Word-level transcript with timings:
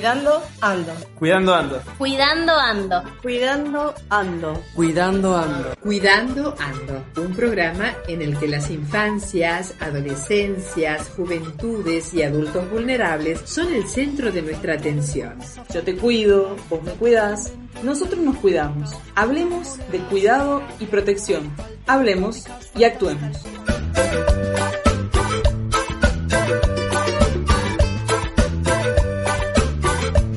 Cuidando 0.00 0.42
ando. 0.62 0.92
Cuidando 1.18 1.54
ando. 1.54 1.82
Cuidando 1.98 2.54
ando. 2.54 3.02
Cuidando 3.20 3.92
ando. 4.08 4.62
Cuidando 4.74 5.36
ando. 5.36 5.76
Cuidando 5.78 6.54
ando. 6.58 7.04
Un 7.22 7.34
programa 7.34 7.92
en 8.08 8.22
el 8.22 8.38
que 8.38 8.48
las 8.48 8.70
infancias, 8.70 9.74
adolescencias, 9.78 11.10
juventudes 11.14 12.14
y 12.14 12.22
adultos 12.22 12.70
vulnerables 12.70 13.42
son 13.44 13.74
el 13.74 13.86
centro 13.86 14.32
de 14.32 14.40
nuestra 14.40 14.72
atención. 14.72 15.34
Yo 15.70 15.82
te 15.82 15.94
cuido, 15.94 16.56
vos 16.70 16.82
me 16.82 16.92
cuidás, 16.92 17.52
nosotros 17.82 18.20
nos 18.20 18.36
cuidamos. 18.36 18.92
Hablemos 19.14 19.76
de 19.92 19.98
cuidado 19.98 20.62
y 20.78 20.86
protección. 20.86 21.54
Hablemos 21.86 22.46
y 22.74 22.84
actuemos. 22.84 23.36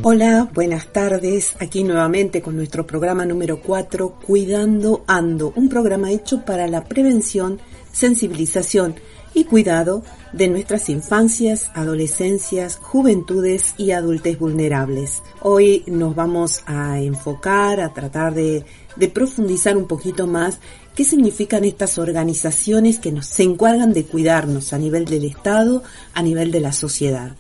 Hola, 0.06 0.50
buenas 0.54 0.92
tardes. 0.92 1.56
Aquí 1.62 1.86
nuevamente 1.86 2.42
con 2.42 2.58
nuestro 2.58 2.86
programa 2.86 3.26
número 3.26 3.62
4, 3.62 4.20
Cuidando 4.28 5.06
Ando, 5.08 5.54
un 5.56 5.70
programa 5.70 6.12
hecho 6.12 6.44
para 6.44 6.68
la 6.68 6.84
prevención, 6.84 7.62
sensibilización 7.94 8.96
y 9.34 9.46
cuidado 9.46 10.04
de 10.34 10.50
nuestras 10.50 10.90
infancias, 10.90 11.72
adolescencias, 11.74 12.76
juventudes 12.82 13.76
y 13.78 13.92
adultos 13.92 14.38
vulnerables. 14.38 15.24
Hoy 15.40 15.86
nos 15.88 16.14
vamos 16.14 16.64
a 16.66 17.00
enfocar, 17.00 17.80
a 17.80 17.94
tratar 17.94 18.34
de, 18.34 18.66
profundizar 19.14 19.78
un 19.78 19.88
poquito 19.88 20.28
más 20.28 20.60
qué 20.96 21.06
significan 21.06 21.64
estas 21.64 21.98
organizaciones 21.98 23.00
que 23.00 23.14
nos, 23.14 23.40
encargan 23.40 23.94
de 23.94 24.04
cuidarnos 24.04 24.74
a 24.74 24.78
nivel 24.78 25.06
del 25.06 25.24
Estado, 25.24 25.82
a 26.14 26.22
nivel 26.22 26.52
de 26.52 26.60
la 26.60 26.74
sociedad. 26.74 27.38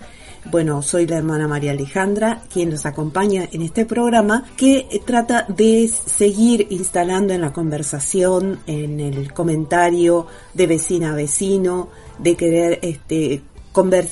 Bueno, 0.51 0.81
soy 0.81 1.07
la 1.07 1.17
hermana 1.17 1.47
María 1.47 1.71
Alejandra, 1.71 2.43
quien 2.51 2.69
nos 2.69 2.85
acompaña 2.85 3.47
en 3.51 3.61
este 3.61 3.85
programa 3.85 4.43
que 4.57 5.01
trata 5.05 5.45
de 5.47 5.87
seguir 5.87 6.67
instalando 6.69 7.33
en 7.33 7.41
la 7.41 7.53
conversación, 7.53 8.59
en 8.67 8.99
el 8.99 9.31
comentario 9.33 10.27
de 10.53 10.67
vecina 10.67 11.11
a 11.11 11.15
vecino, 11.15 11.89
de 12.19 12.35
querer 12.35 12.79
este, 12.81 13.41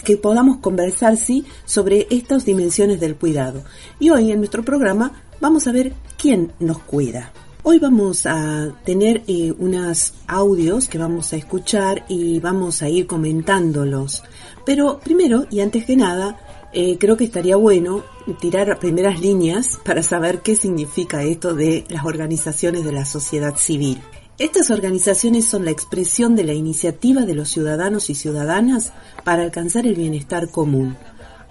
que 0.03 0.17
podamos 0.17 0.57
conversar 0.57 1.17
sí 1.17 1.45
sobre 1.65 2.07
estas 2.09 2.45
dimensiones 2.45 2.99
del 3.01 3.17
cuidado. 3.17 3.63
Y 3.99 4.09
hoy 4.09 4.31
en 4.31 4.39
nuestro 4.39 4.63
programa 4.63 5.11
vamos 5.41 5.67
a 5.67 5.73
ver 5.73 5.93
quién 6.17 6.53
nos 6.59 6.79
cuida. 6.79 7.33
Hoy 7.63 7.77
vamos 7.77 8.25
a 8.25 8.73
tener 8.85 9.21
eh, 9.27 9.53
unos 9.59 10.15
audios 10.25 10.87
que 10.87 10.97
vamos 10.97 11.31
a 11.31 11.35
escuchar 11.35 12.05
y 12.09 12.39
vamos 12.39 12.81
a 12.81 12.89
ir 12.89 13.05
comentándolos. 13.05 14.23
Pero 14.65 14.99
primero 14.99 15.45
y 15.49 15.59
antes 15.59 15.85
que 15.85 15.95
nada, 15.95 16.37
eh, 16.73 16.97
creo 16.97 17.17
que 17.17 17.25
estaría 17.25 17.55
bueno 17.55 18.03
tirar 18.39 18.79
primeras 18.79 19.19
líneas 19.19 19.79
para 19.83 20.03
saber 20.03 20.41
qué 20.41 20.55
significa 20.55 21.23
esto 21.23 21.53
de 21.53 21.85
las 21.89 22.05
organizaciones 22.05 22.85
de 22.85 22.91
la 22.93 23.05
sociedad 23.05 23.57
civil. 23.57 24.01
Estas 24.37 24.71
organizaciones 24.71 25.47
son 25.47 25.65
la 25.65 25.71
expresión 25.71 26.35
de 26.35 26.43
la 26.43 26.53
iniciativa 26.53 27.25
de 27.25 27.35
los 27.35 27.49
ciudadanos 27.49 28.09
y 28.09 28.15
ciudadanas 28.15 28.93
para 29.23 29.43
alcanzar 29.43 29.85
el 29.85 29.95
bienestar 29.95 30.49
común, 30.49 30.97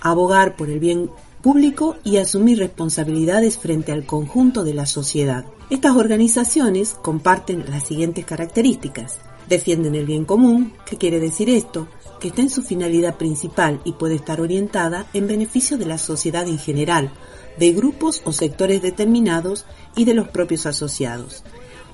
abogar 0.00 0.56
por 0.56 0.70
el 0.70 0.80
bien 0.80 1.11
público 1.42 1.97
y 2.02 2.17
asumir 2.17 2.58
responsabilidades 2.58 3.58
frente 3.58 3.92
al 3.92 4.06
conjunto 4.06 4.64
de 4.64 4.74
la 4.74 4.86
sociedad. 4.86 5.45
Estas 5.70 5.97
organizaciones 5.97 6.97
comparten 7.00 7.64
las 7.70 7.86
siguientes 7.86 8.24
características. 8.24 9.19
Defienden 9.48 9.95
el 9.95 10.06
bien 10.06 10.24
común, 10.24 10.72
¿qué 10.84 10.97
quiere 10.97 11.20
decir 11.20 11.48
esto? 11.48 11.89
Que 12.20 12.28
está 12.28 12.42
en 12.42 12.50
su 12.50 12.62
finalidad 12.62 13.16
principal 13.16 13.80
y 13.84 13.94
puede 13.94 14.14
estar 14.14 14.40
orientada 14.40 15.06
en 15.12 15.26
beneficio 15.26 15.76
de 15.78 15.86
la 15.86 15.98
sociedad 15.98 16.46
en 16.46 16.58
general, 16.58 17.10
de 17.58 17.72
grupos 17.72 18.22
o 18.24 18.32
sectores 18.32 18.82
determinados 18.82 19.67
y 19.96 20.05
de 20.05 20.14
los 20.14 20.28
propios 20.28 20.67
asociados. 20.67 21.42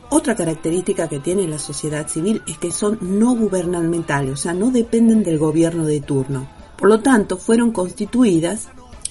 Otra 0.08 0.36
característica 0.36 1.08
que 1.08 1.18
tiene 1.18 1.48
la 1.48 1.58
sociedad 1.58 2.06
civil 2.06 2.42
es 2.46 2.58
que 2.58 2.70
son 2.70 2.98
no 3.00 3.34
gubernamentales, 3.34 4.32
o 4.32 4.36
sea, 4.36 4.52
no 4.52 4.70
dependen 4.70 5.24
del 5.24 5.38
gobierno 5.38 5.84
de 5.84 6.00
turno. 6.00 6.48
Por 6.78 6.88
lo 6.88 7.00
tanto, 7.00 7.38
fueron 7.38 7.72
constituidas, 7.72 8.68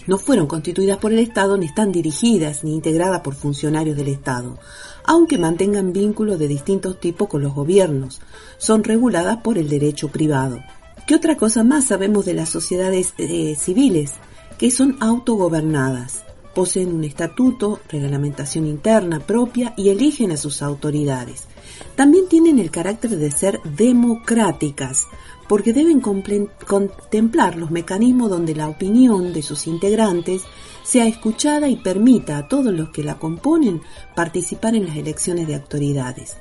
no 0.07 0.17
fueron 0.17 0.47
constituidas 0.47 0.97
por 0.97 1.11
el 1.11 1.19
Estado, 1.19 1.57
ni 1.57 1.66
están 1.66 1.91
dirigidas 1.91 2.63
ni 2.63 2.73
integradas 2.73 3.22
por 3.22 3.35
funcionarios 3.35 3.97
del 3.97 4.07
Estado, 4.07 4.57
aunque 5.03 5.38
mantengan 5.38 5.91
vínculos 5.91 6.40
de 6.40 6.47
distintos 6.47 7.00
tipos 7.00 7.28
con 7.28 7.41
los 7.41 7.53
gobiernos. 7.53 8.22
Son 8.57 8.84
reguladas 8.84 9.38
por 9.38 9.57
el 9.57 9.67
derecho 9.67 10.07
privado. 10.07 10.59
¿Qué 11.05 11.13
otra 11.13 11.38
cosa 11.38 11.63
más 11.63 11.85
sabemos 11.85 12.25
de 12.25 12.33
las 12.33 12.49
sociedades 12.49 13.13
eh, 13.19 13.55
civiles? 13.59 14.13
Que 14.57 14.71
son 14.71 14.97
autogobernadas, 15.01 16.23
poseen 16.55 16.95
un 16.95 17.03
estatuto, 17.03 17.79
reglamentación 17.89 18.66
interna 18.66 19.19
propia 19.19 19.75
y 19.77 19.89
eligen 19.89 20.31
a 20.31 20.38
sus 20.38 20.63
autoridades. 20.63 21.43
También 21.95 22.27
tienen 22.27 22.57
el 22.57 22.71
carácter 22.71 23.11
de 23.17 23.29
ser 23.29 23.61
democráticas, 23.77 25.05
porque 25.47 25.73
deben 25.73 26.01
contemplar 26.01 27.55
los 27.55 27.69
mecanismos 27.69 28.31
donde 28.31 28.55
la 28.55 28.67
opinión 28.67 29.31
de 29.31 29.43
sus 29.43 29.67
integrantes 29.67 30.41
sea 30.83 31.05
escuchada 31.05 31.69
y 31.69 31.75
permita 31.75 32.39
a 32.39 32.47
todos 32.47 32.73
los 32.73 32.89
que 32.89 33.03
la 33.03 33.19
componen 33.19 33.79
participar 34.16 34.73
en 34.75 34.87
las 34.87 34.97
elecciones 34.97 35.45
de 35.45 35.53
autoridades. 35.53 36.37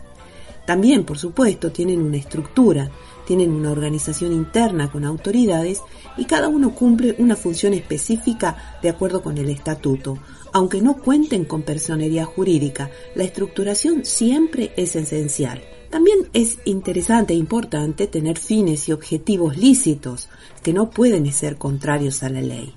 También, 0.66 1.04
por 1.04 1.19
supuesto, 1.19 1.70
tienen 1.70 2.00
una 2.00 2.16
estructura, 2.16 2.91
tienen 3.27 3.51
una 3.51 3.71
organización 3.71 4.33
interna 4.33 4.91
con 4.91 5.05
autoridades 5.05 5.81
y 6.17 6.25
cada 6.25 6.49
uno 6.49 6.75
cumple 6.75 7.15
una 7.19 7.37
función 7.37 7.75
específica 7.75 8.79
de 8.83 8.89
acuerdo 8.89 9.23
con 9.23 9.39
el 9.39 9.51
estatuto. 9.51 10.19
Aunque 10.53 10.81
no 10.81 10.99
cuenten 10.99 11.45
con 11.45 11.62
personería 11.62 12.25
jurídica, 12.25 12.91
la 13.15 13.25
estructuración 13.25 14.05
siempre 14.05 14.73
es 14.77 14.95
esencial. 14.97 15.62
También 15.91 16.29
es 16.33 16.59
interesante 16.65 17.35
e 17.35 17.37
importante 17.37 18.07
tener 18.07 18.39
fines 18.39 18.89
y 18.89 18.93
objetivos 18.93 19.56
lícitos 19.56 20.29
que 20.62 20.73
no 20.73 20.91
pueden 20.91 21.31
ser 21.33 21.56
contrarios 21.56 22.23
a 22.23 22.31
la 22.31 22.41
ley. 22.41 22.75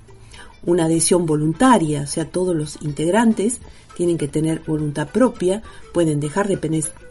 Una 0.64 0.84
adhesión 0.84 1.26
voluntaria, 1.26 2.02
o 2.02 2.06
sea, 2.06 2.30
todos 2.30 2.54
los 2.54 2.78
integrantes 2.82 3.60
tienen 3.96 4.18
que 4.18 4.28
tener 4.28 4.62
voluntad 4.66 5.08
propia, 5.08 5.62
pueden 5.92 6.20
dejar 6.20 6.46
de 6.46 6.58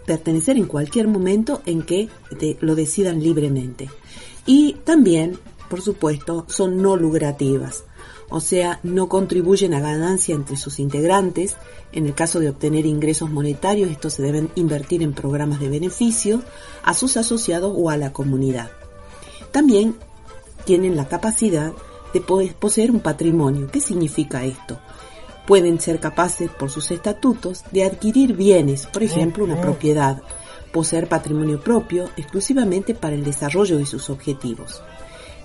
pertenecer 0.08 0.58
en 0.58 0.66
cualquier 0.66 1.08
momento 1.08 1.62
en 1.68 1.84
que 1.84 2.10
lo 2.62 2.74
decidan 2.74 3.22
libremente. 3.22 3.90
Y 4.48 4.78
también, 4.86 5.38
por 5.70 5.82
supuesto, 5.82 6.46
son 6.48 6.82
no 6.82 6.96
lucrativas, 6.96 7.84
o 8.30 8.40
sea, 8.40 8.80
no 8.84 9.08
contribuyen 9.08 9.74
a 9.74 9.80
ganancia 9.80 10.34
entre 10.34 10.58
sus 10.58 10.80
integrantes. 10.80 11.56
En 11.92 12.06
el 12.06 12.14
caso 12.14 12.40
de 12.40 12.50
obtener 12.50 12.86
ingresos 12.86 13.30
monetarios, 13.30 13.90
estos 13.90 14.16
se 14.16 14.24
deben 14.24 14.50
invertir 14.56 15.02
en 15.02 15.14
programas 15.14 15.60
de 15.60 15.70
beneficio 15.70 16.42
a 16.84 16.94
sus 16.94 17.16
asociados 17.16 17.72
o 17.76 17.90
a 17.90 17.98
la 17.98 18.12
comunidad. 18.12 18.72
También 19.52 19.96
tienen 20.66 20.98
la 20.98 21.08
capacidad 21.08 21.72
de 22.14 22.22
poseer 22.22 22.92
un 22.92 23.00
patrimonio. 23.00 23.70
¿Qué 23.72 23.80
significa 23.80 24.44
esto? 24.44 24.80
Pueden 25.48 25.80
ser 25.80 26.00
capaces 26.00 26.52
por 26.52 26.70
sus 26.70 26.92
estatutos 26.92 27.64
de 27.72 27.86
adquirir 27.86 28.36
bienes, 28.36 28.86
por 28.86 29.02
ejemplo 29.02 29.46
una 29.46 29.60
propiedad, 29.60 30.22
poseer 30.72 31.08
patrimonio 31.08 31.60
propio 31.62 32.10
exclusivamente 32.18 32.94
para 32.94 33.16
el 33.16 33.24
desarrollo 33.24 33.78
de 33.78 33.86
sus 33.86 34.12
objetivos. 34.12 34.84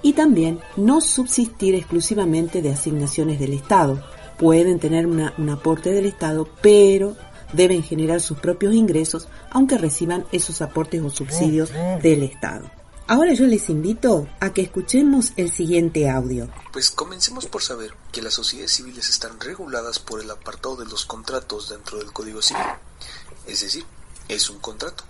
Y 0.02 0.14
también 0.14 0.58
no 0.76 1.00
subsistir 1.00 1.76
exclusivamente 1.76 2.60
de 2.60 2.72
asignaciones 2.72 3.38
del 3.38 3.52
Estado. 3.52 4.02
Pueden 4.36 4.80
tener 4.80 5.06
un 5.06 5.48
aporte 5.50 5.92
del 5.92 6.06
Estado, 6.06 6.48
pero 6.60 7.16
deben 7.52 7.84
generar 7.84 8.20
sus 8.20 8.38
propios 8.38 8.74
ingresos 8.74 9.28
aunque 9.50 9.78
reciban 9.78 10.24
esos 10.32 10.60
aportes 10.60 11.00
o 11.02 11.10
subsidios 11.10 11.70
del 12.02 12.24
Estado. 12.24 12.81
Ahora 13.12 13.34
yo 13.34 13.46
les 13.46 13.68
invito 13.68 14.26
a 14.40 14.54
que 14.54 14.62
escuchemos 14.62 15.34
el 15.36 15.52
siguiente 15.52 16.08
audio. 16.08 16.48
Pues 16.72 16.90
comencemos 16.90 17.44
por 17.44 17.62
saber 17.62 17.92
que 18.10 18.22
las 18.22 18.32
sociedades 18.32 18.72
civiles 18.72 19.10
están 19.10 19.38
reguladas 19.38 19.98
por 19.98 20.22
el 20.22 20.30
apartado 20.30 20.76
de 20.76 20.86
los 20.86 21.04
contratos 21.04 21.68
dentro 21.68 21.98
del 21.98 22.10
Código 22.10 22.40
Civil. 22.40 22.64
Es 23.46 23.60
decir, 23.60 23.84
es 24.28 24.48
un 24.48 24.60
contrato. 24.60 25.04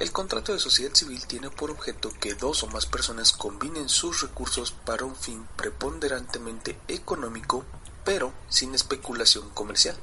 El 0.00 0.10
contrato 0.10 0.52
de 0.52 0.58
sociedad 0.58 0.92
civil 0.92 1.24
tiene 1.28 1.50
por 1.50 1.70
objeto 1.70 2.12
que 2.20 2.34
dos 2.34 2.64
o 2.64 2.66
más 2.66 2.86
personas 2.86 3.30
combinen 3.30 3.88
sus 3.88 4.22
recursos 4.22 4.72
para 4.72 5.04
un 5.04 5.14
fin 5.14 5.46
preponderantemente 5.54 6.80
económico, 6.88 7.64
pero 8.04 8.32
sin 8.48 8.74
especulación 8.74 9.50
comercial. 9.50 9.96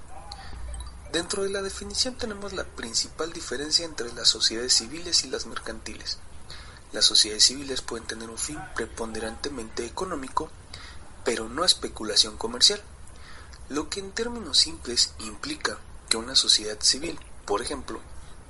Dentro 1.12 1.44
de 1.44 1.50
la 1.50 1.62
definición 1.62 2.16
tenemos 2.16 2.54
la 2.54 2.64
principal 2.64 3.34
diferencia 3.34 3.84
entre 3.84 4.14
las 4.14 4.30
sociedades 4.30 4.72
civiles 4.72 5.26
y 5.26 5.30
las 5.30 5.46
mercantiles. 5.46 6.20
Las 6.92 7.06
sociedades 7.06 7.46
civiles 7.46 7.82
pueden 7.82 8.08
tener 8.08 8.30
un 8.30 8.38
fin 8.38 8.60
preponderantemente 8.76 9.86
económico, 9.86 10.50
pero 11.24 11.50
no 11.50 11.66
especulación 11.66 12.38
comercial, 12.38 12.82
lo 13.70 13.90
que 13.90 14.00
en 14.00 14.12
términos 14.12 14.58
simples 14.58 15.14
implica 15.20 15.78
que 16.10 16.18
una 16.18 16.36
sociedad 16.36 16.78
civil, 16.80 17.20
por 17.46 17.62
ejemplo, 17.62 18.00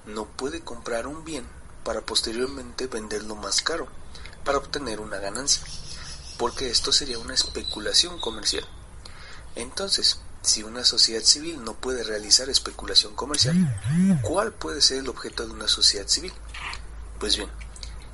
no 0.06 0.26
puede 0.26 0.62
comprar 0.62 1.08
un 1.08 1.26
bien 1.26 1.46
para 1.84 2.02
posteriormente 2.02 2.88
venderlo 2.88 3.36
más 3.36 3.62
caro 3.62 3.88
para 4.44 4.60
obtener 4.60 5.02
una 5.02 5.18
ganancia, 5.18 5.64
porque 6.38 6.70
esto 6.70 6.92
sería 6.92 7.20
una 7.20 7.34
especulación 7.34 8.20
comercial. 8.20 8.66
Entonces, 9.56 10.20
si 10.42 10.64
una 10.64 10.86
sociedad 10.86 11.24
civil 11.24 11.64
no 11.64 11.74
puede 11.74 12.04
realizar 12.04 12.50
especulación 12.50 13.16
comercial, 13.16 13.56
¿cuál 14.22 14.54
puede 14.54 14.82
ser 14.82 15.00
el 15.00 15.10
objeto 15.10 15.46
de 15.46 15.52
una 15.52 15.68
sociedad 15.68 16.08
civil? 16.08 16.32
Pues 17.20 17.36
bien, 17.36 17.50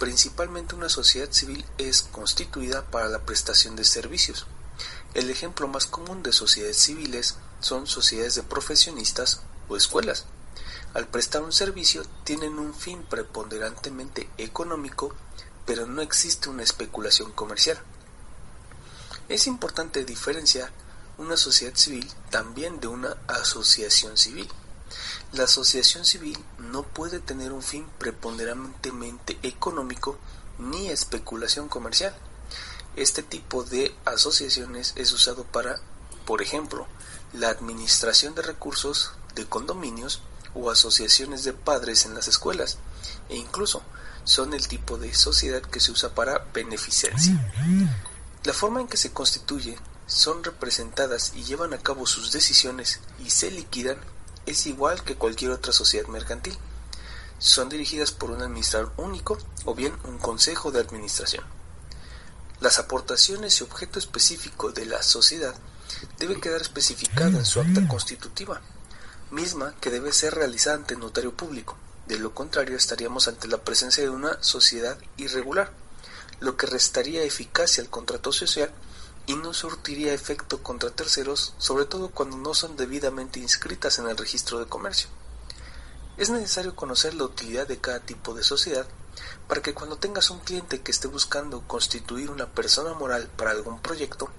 principalmente 0.03 0.75
una 0.75 0.89
sociedad 0.89 1.31
civil 1.31 1.65
es 1.77 2.01
constituida 2.01 2.83
para 2.83 3.07
la 3.07 3.19
prestación 3.19 3.77
de 3.77 3.85
servicios. 3.85 4.45
El 5.13 5.29
ejemplo 5.29 5.69
más 5.69 5.85
común 5.85 6.23
de 6.23 6.33
sociedades 6.33 6.75
civiles 6.75 7.38
son 7.61 7.88
sociedades 7.88 8.35
de 8.35 8.44
profesionistas 8.44 9.44
o 9.69 9.77
escuelas. 9.77 10.25
Al 10.94 11.07
prestar 11.07 11.41
un 11.41 11.53
servicio 11.53 12.03
tienen 12.25 12.59
un 12.59 12.73
fin 12.73 13.01
preponderantemente 13.03 14.29
económico, 14.38 15.15
pero 15.65 15.88
no 15.88 16.01
existe 16.01 16.50
una 16.50 16.63
especulación 16.63 17.31
comercial. 17.31 17.79
Es 19.29 19.47
importante 19.47 20.03
diferenciar 20.03 20.69
una 21.17 21.38
sociedad 21.38 21.77
civil 21.77 22.11
también 22.29 22.81
de 22.81 22.88
una 22.88 23.15
asociación 23.27 24.17
civil. 24.17 24.50
La 25.33 25.45
asociación 25.45 26.06
civil 26.06 26.38
no 26.59 26.83
puede 26.83 27.19
tener 27.19 27.53
un 27.53 27.63
fin 27.63 27.88
preponderantemente 27.97 29.39
económico 29.41 30.19
ni 30.59 30.89
especulación 30.89 31.68
comercial. 31.69 32.15
Este 32.95 33.24
tipo 33.24 33.63
de 33.63 33.95
asociaciones 34.06 34.94
es 34.95 35.12
usado 35.12 35.44
para, 35.44 35.80
por 36.27 36.44
ejemplo, 36.44 36.85
la 37.33 37.50
administración 37.50 38.35
de 38.35 38.44
recursos 38.44 39.13
de 39.33 39.47
condominios 39.47 40.21
o 40.53 40.69
asociaciones 40.69 41.44
de 41.44 41.53
padres 41.53 42.06
en 42.06 42.13
las 42.13 42.27
escuelas 42.27 42.77
e 43.29 43.36
incluso 43.36 43.81
son 44.25 44.53
el 44.53 44.68
tipo 44.68 45.00
de 45.00 45.15
sociedad 45.15 45.63
que 45.63 45.79
se 45.79 45.91
usa 45.91 46.13
para 46.13 46.45
beneficencia. 46.53 47.33
La 48.44 48.53
forma 48.53 48.81
en 48.81 48.88
que 48.88 48.97
se 48.97 49.12
constituye 49.12 49.79
son 50.06 50.44
representadas 50.44 51.33
y 51.36 51.44
llevan 51.44 51.74
a 51.74 51.79
cabo 51.79 52.06
sus 52.06 52.31
decisiones 52.31 53.00
y 53.18 53.31
se 53.31 53.50
liquidan 53.50 53.97
es 54.45 54.66
igual 54.68 55.04
que 55.04 55.16
cualquier 55.16 55.51
otra 55.51 55.74
sociedad 55.74 56.07
mercantil. 56.07 56.57
Son 57.40 57.69
dirigidas 57.69 58.12
por 58.12 58.31
un 58.31 58.42
administrador 58.42 58.94
único 58.98 59.38
o 59.66 59.75
bien 59.75 59.94
un 60.06 60.18
consejo 60.18 60.72
de 60.72 60.80
administración. 60.80 61.44
Las 62.62 62.80
aportaciones 62.80 63.60
y 63.60 63.63
objeto 63.63 64.00
específico 64.00 64.72
de 64.72 64.86
la 64.86 65.04
sociedad 65.04 65.54
debe 66.18 66.40
quedar 66.40 66.62
especificada 66.62 67.38
en 67.38 67.45
su 67.45 67.60
acta 67.60 67.86
constitutiva, 67.88 68.62
misma 69.31 69.75
que 69.81 69.90
debe 69.90 70.13
ser 70.13 70.36
realizada 70.36 70.78
ante 70.78 70.96
notario 70.96 71.36
público. 71.36 71.78
De 72.07 72.18
lo 72.18 72.34
contrario 72.34 72.78
estaríamos 72.78 73.28
ante 73.28 73.48
la 73.48 73.57
presencia 73.57 74.04
de 74.04 74.10
una 74.10 74.42
sociedad 74.42 74.98
irregular, 75.18 75.72
lo 76.39 76.57
que 76.57 76.68
restaría 76.68 77.24
eficacia 77.24 77.84
al 77.84 77.89
contrato 77.89 78.31
social 78.31 78.72
y 79.25 79.36
no 79.36 79.54
surtiría 79.54 80.14
efecto 80.14 80.62
contra 80.62 80.90
terceros, 80.90 81.54
sobre 81.58 81.86
todo 81.86 82.10
cuando 82.10 82.38
no 82.38 82.54
son 82.54 82.75
debidamente 82.75 83.40
inscritas 83.40 84.00
en 84.00 84.08
el 84.08 84.18
registro 84.18 84.60
de 84.60 84.66
comercio. 84.66 85.10
Es 86.18 86.30
necesario 86.30 86.75
conocer 86.75 87.14
la 87.14 87.24
utilidad 87.24 87.68
de 87.68 87.80
cada 87.80 88.00
tipo 88.00 88.34
de 88.34 88.44
sociedad 88.44 88.86
para 89.48 89.62
que 89.62 89.74
cuando 89.74 89.98
tengas 89.98 90.30
un 90.30 90.40
cliente 90.40 90.81
que 90.81 90.92
esté 90.92 91.08
buscando 91.08 91.62
constituir 91.68 92.30
una 92.30 92.48
persona 92.48 92.94
moral 92.94 93.30
para 93.36 93.52
algún 93.52 93.80
proyecto, 93.80 94.30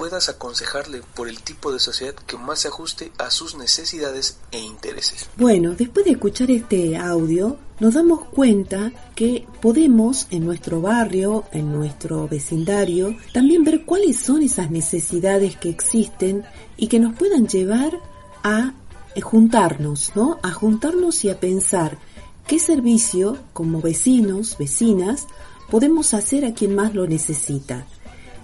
puedas 0.00 0.30
aconsejarle 0.30 1.02
por 1.14 1.28
el 1.28 1.42
tipo 1.42 1.70
de 1.70 1.78
sociedad 1.78 2.14
que 2.14 2.38
más 2.38 2.60
se 2.60 2.68
ajuste 2.68 3.12
a 3.18 3.30
sus 3.30 3.54
necesidades 3.54 4.38
e 4.50 4.58
intereses. 4.58 5.28
Bueno, 5.36 5.74
después 5.74 6.06
de 6.06 6.12
escuchar 6.12 6.50
este 6.50 6.96
audio, 6.96 7.58
nos 7.80 7.92
damos 7.92 8.24
cuenta 8.24 8.92
que 9.14 9.46
podemos 9.60 10.26
en 10.30 10.46
nuestro 10.46 10.80
barrio, 10.80 11.44
en 11.52 11.70
nuestro 11.70 12.26
vecindario, 12.28 13.14
también 13.34 13.62
ver 13.62 13.84
cuáles 13.84 14.18
son 14.18 14.40
esas 14.40 14.70
necesidades 14.70 15.56
que 15.56 15.68
existen 15.68 16.44
y 16.78 16.88
que 16.88 16.98
nos 16.98 17.14
puedan 17.14 17.46
llevar 17.46 18.00
a 18.42 18.72
juntarnos, 19.20 20.12
¿no? 20.14 20.38
A 20.42 20.50
juntarnos 20.50 21.26
y 21.26 21.28
a 21.28 21.38
pensar 21.38 21.98
qué 22.46 22.58
servicio 22.58 23.36
como 23.52 23.82
vecinos, 23.82 24.56
vecinas, 24.58 25.26
podemos 25.70 26.14
hacer 26.14 26.46
a 26.46 26.54
quien 26.54 26.74
más 26.74 26.94
lo 26.94 27.06
necesita. 27.06 27.86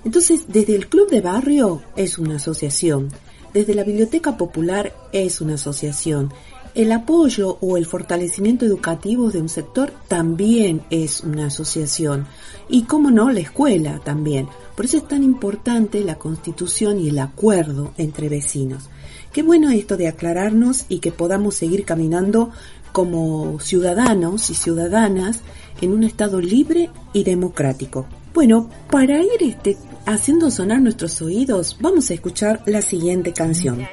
Entonces, 0.07 0.45
desde 0.47 0.77
el 0.77 0.87
Club 0.87 1.11
de 1.11 1.21
Barrio 1.21 1.83
es 1.97 2.17
una 2.17 2.37
asociación, 2.37 3.09
desde 3.53 3.75
la 3.75 3.83
Biblioteca 3.83 4.37
Popular 4.37 4.95
es 5.11 5.41
una 5.41 5.55
asociación, 5.55 6.33
el 6.77 6.93
apoyo 6.93 7.59
o 7.61 7.77
el 7.77 7.87
fortalecimiento 7.87 8.65
educativo 8.65 9.33
de 9.33 9.41
un 9.41 9.49
sector 9.49 9.93
también 10.07 10.83
es 10.91 11.23
una 11.23 11.47
asociación 11.47 12.29
y, 12.69 12.85
como 12.85 13.11
no, 13.11 13.33
la 13.33 13.41
escuela 13.41 14.01
también. 14.05 14.47
Por 14.77 14.85
eso 14.85 14.99
es 14.99 15.09
tan 15.09 15.25
importante 15.25 16.05
la 16.05 16.21
constitución 16.21 17.01
y 17.01 17.09
el 17.09 17.19
acuerdo 17.19 17.93
entre 17.97 18.29
vecinos. 18.29 18.89
Qué 19.33 19.43
bueno 19.43 19.71
esto 19.71 19.97
de 19.97 20.07
aclararnos 20.07 20.85
y 20.89 21.01
que 21.01 21.11
podamos 21.11 21.57
seguir 21.57 21.85
caminando 21.85 22.53
como 22.93 23.59
ciudadanos 23.59 24.51
y 24.51 24.55
ciudadanas 24.55 25.41
en 25.81 25.91
un 25.91 26.05
Estado 26.05 26.41
libre 26.41 26.91
y 27.13 27.25
democrático. 27.25 28.07
Bueno, 28.37 28.69
para 28.91 29.23
ir 29.23 29.43
este, 29.43 29.79
haciendo 30.05 30.51
sonar 30.51 30.83
nuestros 30.83 31.23
oídos, 31.23 31.79
vamos 31.81 32.11
a 32.11 32.13
escuchar 32.13 32.61
la 32.67 32.83
siguiente 32.83 33.33
canción. 33.33 33.89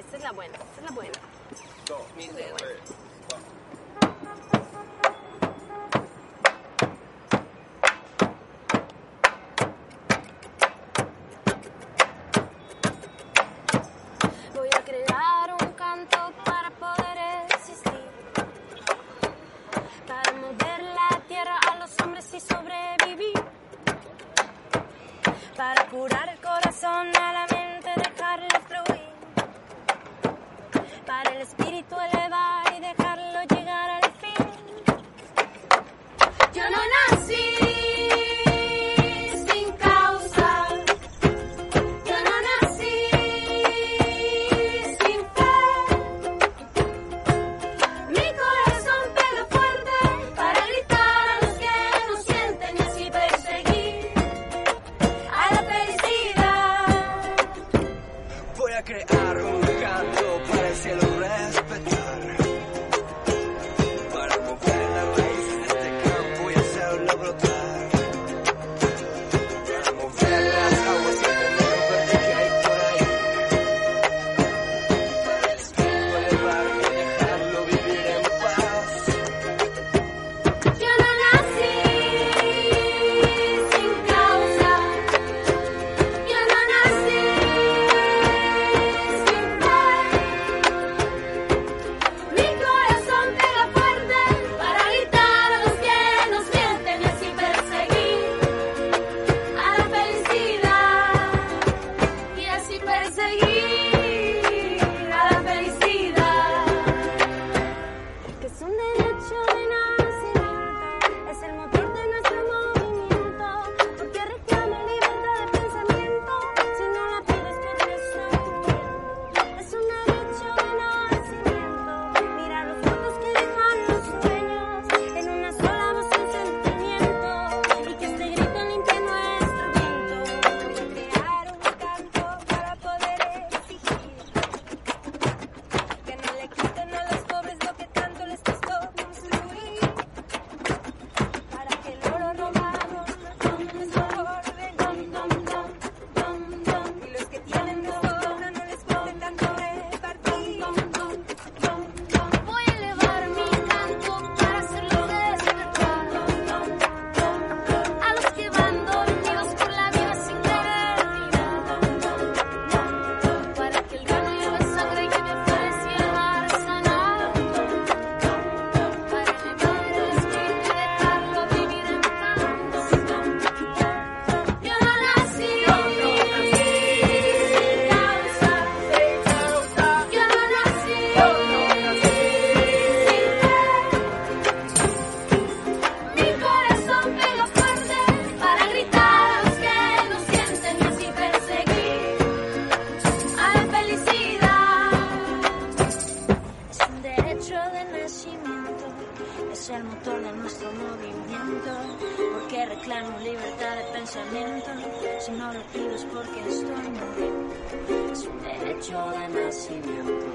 Es 205.93 206.05
porque 206.05 206.39
estoy 206.49 206.89
muriendo. 206.89 208.11
Es 208.11 208.25
un 208.25 208.41
derecho 208.41 209.11
de 209.11 209.27
nacimiento. 209.27 210.25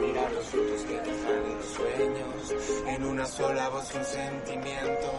Mirar 0.00 0.32
los 0.32 0.46
frutos 0.46 0.82
que 0.82 0.94
dejan 0.94 1.56
los 1.56 1.64
sueños, 1.66 2.86
en 2.86 3.04
una 3.04 3.26
sola 3.26 3.68
voz 3.70 3.94
un 3.94 4.04
sentimiento, 4.04 5.12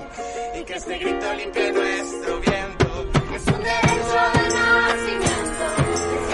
y 0.59 0.63
que 0.63 0.73
este 0.73 0.97
grito 0.99 1.33
limpie 1.33 1.71
nuestro 1.71 2.39
viento. 2.39 3.05
Es 3.35 3.47
un 3.47 3.63
derecho 3.63 4.21
de 4.33 4.49
nacimiento. 4.49 6.30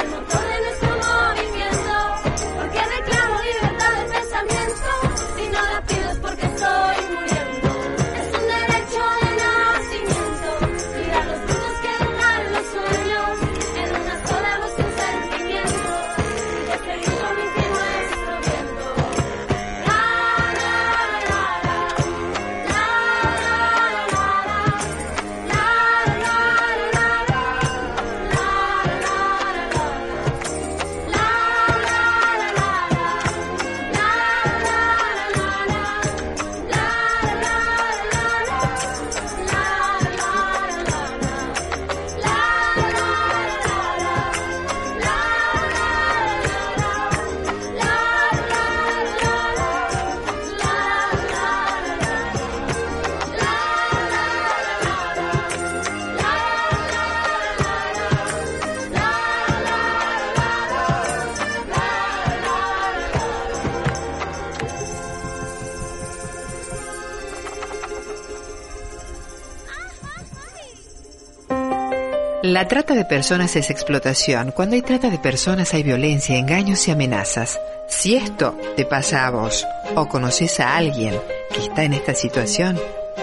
La 72.58 72.68
trata 72.68 72.96
de 72.96 73.06
personas 73.06 73.56
es 73.56 73.70
explotación. 73.70 74.52
Cuando 74.52 74.76
hay 74.76 74.82
trata 74.82 75.12
de 75.12 75.20
personas 75.20 75.76
hay 75.76 75.84
violencia, 75.84 76.40
engaños 76.40 76.88
y 76.88 76.92
amenazas. 76.92 77.62
Si 77.88 78.16
esto 78.16 78.58
te 78.76 78.84
pasa 78.84 79.28
a 79.28 79.30
vos 79.30 79.64
o 79.94 80.08
conoces 80.08 80.60
a 80.60 80.76
alguien 80.76 81.14
que 81.54 81.60
está 81.60 81.84
en 81.84 81.94
esta 81.94 82.16
situación, 82.16 82.80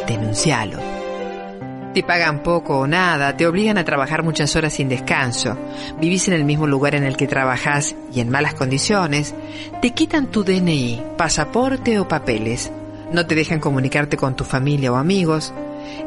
denuncialo. 0.06 0.78
Te 1.94 2.04
pagan 2.04 2.44
poco 2.44 2.78
o 2.78 2.86
nada, 2.86 3.36
te 3.36 3.44
obligan 3.44 3.76
a 3.76 3.84
trabajar 3.84 4.22
muchas 4.22 4.54
horas 4.54 4.74
sin 4.74 4.88
descanso, 4.88 5.58
vivís 5.98 6.28
en 6.28 6.34
el 6.34 6.44
mismo 6.44 6.68
lugar 6.68 6.94
en 6.94 7.02
el 7.02 7.16
que 7.16 7.26
trabajás 7.26 7.96
y 8.12 8.20
en 8.20 8.30
malas 8.30 8.54
condiciones, 8.54 9.34
te 9.82 9.90
quitan 9.90 10.28
tu 10.28 10.44
DNI, 10.44 11.02
pasaporte 11.18 11.98
o 11.98 12.06
papeles, 12.06 12.70
no 13.10 13.26
te 13.26 13.34
dejan 13.34 13.58
comunicarte 13.58 14.16
con 14.16 14.36
tu 14.36 14.44
familia 14.44 14.92
o 14.92 14.96
amigos, 14.96 15.52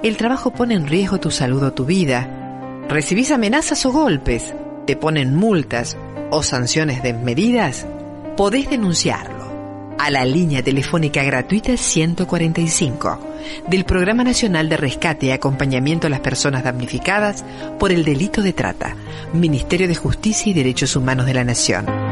el 0.01 0.15
trabajo 0.15 0.51
pone 0.51 0.75
en 0.75 0.87
riesgo 0.87 1.19
tu 1.19 1.29
salud 1.29 1.61
o 1.63 1.73
tu 1.73 1.83
vida, 1.83 2.46
¿Recibís 2.89 3.31
amenazas 3.31 3.85
o 3.85 3.91
golpes? 3.91 4.53
¿Te 4.85 4.95
ponen 4.95 5.35
multas 5.35 5.97
o 6.31 6.41
sanciones 6.41 7.03
desmedidas? 7.03 7.85
Podés 8.37 8.69
denunciarlo 8.69 9.45
a 9.99 10.09
la 10.09 10.23
línea 10.23 10.63
telefónica 10.63 11.21
gratuita 11.21 11.75
145 11.75 13.19
del 13.67 13.83
Programa 13.83 14.23
Nacional 14.23 14.69
de 14.69 14.77
Rescate 14.77 15.25
y 15.25 15.31
Acompañamiento 15.31 16.07
a 16.07 16.09
las 16.09 16.21
Personas 16.21 16.63
Damnificadas 16.63 17.43
por 17.77 17.91
el 17.91 18.05
Delito 18.05 18.41
de 18.41 18.53
Trata, 18.53 18.95
Ministerio 19.33 19.89
de 19.89 19.95
Justicia 19.95 20.49
y 20.49 20.53
Derechos 20.53 20.95
Humanos 20.95 21.25
de 21.25 21.33
la 21.33 21.43
Nación. 21.43 22.06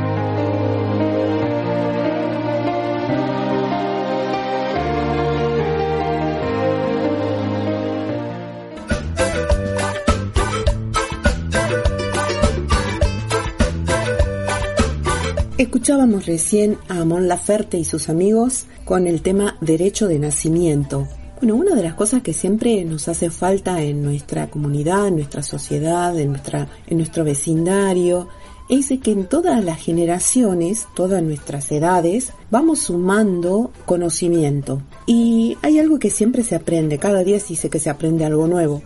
Escuchábamos 15.76 16.26
recién 16.26 16.78
a 16.88 17.02
Amon 17.02 17.28
Laferte 17.28 17.78
y 17.78 17.84
sus 17.84 18.08
amigos 18.08 18.66
con 18.86 19.08
el 19.08 19.22
tema 19.22 19.58
derecho 19.60 20.08
de 20.08 20.20
nacimiento. 20.20 21.06
Bueno, 21.42 21.56
una 21.56 21.76
de 21.76 21.84
las 21.84 21.96
cosas 21.96 22.22
que 22.22 22.32
siempre 22.32 22.86
nos 22.86 23.10
hace 23.10 23.30
falta 23.30 23.82
en 23.82 24.02
nuestra 24.02 24.50
comunidad, 24.50 25.10
en 25.10 25.16
nuestra 25.16 25.44
sociedad, 25.44 26.18
en, 26.18 26.30
nuestra, 26.30 26.70
en 26.88 26.96
nuestro 26.96 27.26
vecindario, 27.26 28.30
es 28.70 28.88
que 29.04 29.12
en 29.12 29.26
todas 29.26 29.66
las 29.66 29.82
generaciones, 29.82 30.88
todas 30.96 31.22
nuestras 31.22 31.70
edades, 31.74 32.32
vamos 32.50 32.80
sumando 32.80 33.72
conocimiento. 33.86 34.82
Y 35.06 35.58
hay 35.62 35.80
algo 35.80 36.00
que 36.00 36.10
siempre 36.10 36.44
se 36.44 36.56
aprende, 36.56 37.00
cada 37.00 37.26
día 37.26 37.42
se 37.42 37.50
dice 37.50 37.70
que 37.70 37.80
se 37.80 37.90
aprende 37.90 38.24
algo 38.24 38.48
nuevo. 38.48 38.82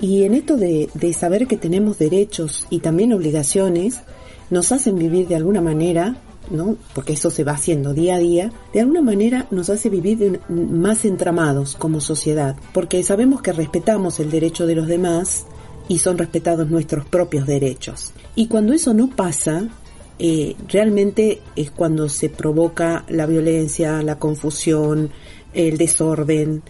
Y 0.00 0.24
en 0.24 0.32
esto 0.32 0.56
de, 0.56 0.88
de 0.94 1.12
saber 1.12 1.46
que 1.46 1.58
tenemos 1.58 1.98
derechos 1.98 2.66
y 2.70 2.78
también 2.78 3.12
obligaciones, 3.12 4.00
nos 4.48 4.72
hacen 4.72 4.98
vivir 4.98 5.28
de 5.28 5.36
alguna 5.36 5.60
manera 5.60 6.16
¿no? 6.48 6.76
porque 6.94 7.12
eso 7.12 7.30
se 7.30 7.44
va 7.44 7.52
haciendo 7.52 7.92
día 7.92 8.16
a 8.16 8.18
día, 8.18 8.52
de 8.72 8.80
alguna 8.80 9.02
manera 9.02 9.46
nos 9.50 9.70
hace 9.70 9.90
vivir 9.90 10.40
más 10.48 11.04
entramados 11.04 11.76
como 11.76 12.00
sociedad, 12.00 12.56
porque 12.72 13.02
sabemos 13.02 13.42
que 13.42 13.52
respetamos 13.52 14.20
el 14.20 14.30
derecho 14.30 14.66
de 14.66 14.74
los 14.74 14.86
demás 14.86 15.46
y 15.88 15.98
son 15.98 16.18
respetados 16.18 16.70
nuestros 16.70 17.04
propios 17.04 17.46
derechos. 17.46 18.12
Y 18.34 18.46
cuando 18.46 18.72
eso 18.72 18.94
no 18.94 19.10
pasa, 19.10 19.68
eh, 20.18 20.54
realmente 20.68 21.40
es 21.56 21.70
cuando 21.70 22.08
se 22.08 22.28
provoca 22.28 23.04
la 23.08 23.26
violencia, 23.26 24.02
la 24.02 24.18
confusión, 24.18 25.10
el 25.52 25.78
desorden. 25.78 26.62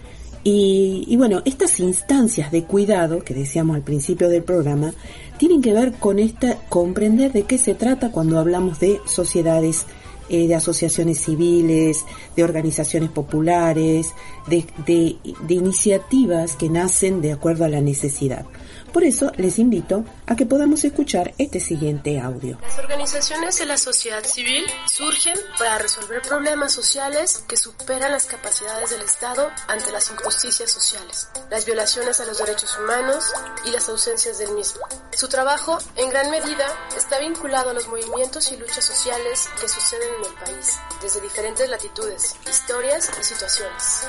Y, 0.43 1.05
y 1.07 1.17
bueno, 1.17 1.43
estas 1.45 1.81
instancias 1.81 2.51
de 2.51 2.65
cuidado 2.65 3.23
que 3.23 3.35
decíamos 3.35 3.77
al 3.77 3.83
principio 3.83 4.29
del 4.29 4.43
programa 4.43 4.95
tienen 5.37 5.63
que 5.63 5.73
ver 5.73 5.93
con 5.93 6.19
esta, 6.19 6.57
comprender 6.69 7.33
de 7.33 7.45
qué 7.45 7.59
se 7.59 7.75
trata 7.75 8.11
cuando 8.11 8.39
hablamos 8.39 8.81
de 8.81 9.01
sociedades, 9.07 9.87
eh, 10.29 10.47
de 10.47 10.55
asociaciones 10.55 11.19
civiles, 11.19 12.05
de 12.37 12.45
organizaciones 12.45 13.11
populares, 13.11 14.13
de, 14.49 14.65
de 14.87 15.55
iniciativas 15.55 16.57
que 16.57 16.69
nacen 16.69 17.21
de 17.21 17.33
acuerdo 17.33 17.65
a 17.65 17.69
la 17.69 17.81
necesidad. 17.81 18.47
Por 18.93 19.05
eso 19.05 19.31
les 19.37 19.59
invito 19.59 20.05
a 20.27 20.35
que 20.35 20.47
podamos 20.47 20.85
escuchar 20.85 21.33
este 21.39 21.61
siguiente 21.61 22.19
audio. 22.19 22.59
Las 22.61 22.79
organizaciones 22.79 23.59
de 23.59 23.67
la 23.67 23.79
sociedad 23.79 24.25
civil 24.25 24.65
surgen 24.87 25.37
para 25.59 25.79
resolver 25.79 26.23
problemas 26.23 26.73
sociales 26.73 27.45
que 27.47 27.57
superan 27.57 28.11
las 28.11 28.27
capacidades 28.27 28.91
del 28.91 29.03
Estado 29.03 29.49
ante 29.69 29.93
las 29.93 30.11
injusticias 30.11 30.71
sociales, 30.73 31.29
las 31.51 31.67
violaciones 31.67 32.21
a 32.21 32.27
los 32.27 32.39
derechos 32.39 32.77
humanos 32.79 33.33
y 33.65 33.71
las 33.71 33.89
ausencias 33.89 34.39
del 34.39 34.53
mismo. 34.53 34.81
Su 35.13 35.29
trabajo, 35.29 35.79
en 35.97 36.11
gran 36.11 36.31
medida, 36.31 36.67
está 36.97 37.21
vinculado 37.21 37.71
a 37.71 37.75
los 37.75 37.87
movimientos 37.87 38.51
y 38.51 38.57
luchas 38.57 38.85
sociales 38.85 39.49
que 39.61 39.69
suceden 39.69 40.09
en 40.19 40.25
el 40.25 40.35
país, 40.45 40.79
desde 41.01 41.21
diferentes 41.21 41.69
latitudes, 41.69 42.35
historias 42.49 43.11
y 43.21 43.25
situaciones. 43.25 44.07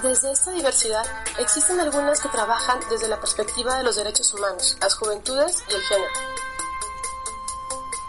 Desde 0.00 0.32
esta 0.32 0.50
diversidad, 0.52 1.04
existen 1.38 1.78
algunas 1.78 2.18
que 2.20 2.28
trabajan 2.30 2.80
desde 2.88 3.08
la 3.08 3.20
perspectiva 3.20 3.76
de 3.76 3.84
los 3.84 3.96
derechos 3.96 4.32
humanos, 4.32 4.76
las 4.80 4.94
juventudes 4.94 5.62
y 5.68 5.74
el 5.74 5.82
género. 5.82 6.12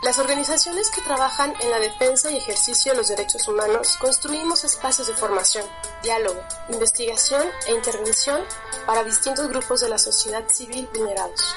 Las 0.02 0.18
organizaciones 0.18 0.90
que 0.90 1.02
trabajan 1.02 1.54
en 1.60 1.72
la 1.72 1.80
defensa 1.80 2.32
y 2.32 2.38
ejercicio 2.38 2.94
de 2.94 2.98
los 2.98 3.10
derechos 3.10 3.48
humanos 3.48 3.98
construimos 3.98 4.64
espacios 4.64 5.08
de 5.08 5.14
formación, 5.14 5.66
diálogo, 6.02 6.42
investigación 6.70 7.44
e 7.68 7.74
intervención 7.74 8.42
para 8.86 9.04
distintos 9.04 9.50
grupos 9.50 9.82
de 9.82 9.90
la 9.90 9.98
sociedad 9.98 10.44
civil 10.52 10.90
vulnerados. 10.94 11.56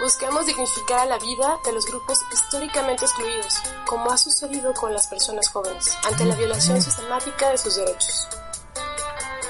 Buscamos 0.00 0.46
dignificar 0.46 1.06
la 1.08 1.18
vida 1.18 1.58
de 1.64 1.72
los 1.72 1.86
grupos 1.86 2.18
históricamente 2.32 3.06
excluidos, 3.06 3.54
como 3.86 4.10
ha 4.10 4.18
sucedido 4.18 4.74
con 4.74 4.92
las 4.92 5.06
personas 5.06 5.48
jóvenes, 5.48 5.96
ante 6.04 6.24
la 6.26 6.34
violación 6.36 6.80
sistemática 6.80 7.50
de 7.50 7.58
sus 7.58 7.76
derechos. 7.76 8.28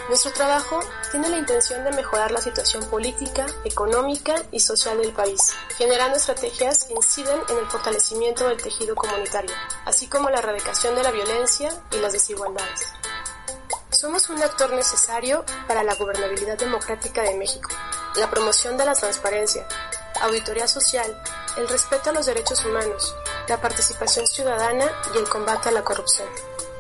Nuestro 0.09 0.33
trabajo 0.33 0.81
tiene 1.11 1.29
la 1.29 1.39
intención 1.39 1.83
de 1.85 1.93
mejorar 1.93 2.31
la 2.31 2.41
situación 2.41 2.85
política, 2.91 3.47
económica 3.65 4.35
y 4.51 4.61
social 4.61 4.99
del 4.99 5.13
país, 5.13 5.55
generando 5.77 6.19
estrategias 6.19 6.85
que 6.85 6.95
inciden 6.95 7.41
en 7.49 7.59
el 7.59 7.67
fortalecimiento 7.67 8.49
del 8.49 8.63
tejido 8.63 8.95
comunitario, 8.95 9.55
así 9.87 10.07
como 10.07 10.31
la 10.31 10.39
erradicación 10.39 10.95
de 10.95 11.03
la 11.03 11.11
violencia 11.11 11.73
y 11.91 11.97
las 11.97 12.13
desigualdades. 12.13 12.93
Somos 13.91 14.29
un 14.29 14.43
actor 14.43 14.73
necesario 14.73 15.45
para 15.67 15.83
la 15.83 15.95
gobernabilidad 15.95 16.59
democrática 16.59 17.23
de 17.23 17.37
México 17.37 17.71
la 18.17 18.31
promoción 18.31 18.77
de 18.77 18.85
la 18.85 18.95
transparencia, 18.95 19.67
auditoría 20.23 20.69
social, 20.69 21.21
el 21.57 21.69
respeto 21.69 22.11
a 22.11 22.13
los 22.13 22.27
derechos 22.27 22.65
humanos, 22.65 23.15
la 23.49 23.61
participación 23.61 24.27
ciudadana 24.27 24.87
y 25.15 25.19
el 25.19 25.29
combate 25.29 25.71
a 25.71 25.73
la 25.73 25.83
corrupción. 25.83 26.29